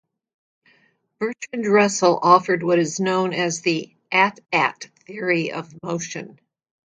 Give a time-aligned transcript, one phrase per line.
[1.19, 6.39] Bertrand Russell offered what is known as the "at-at theory of motion".